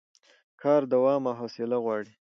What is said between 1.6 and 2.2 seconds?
غواړي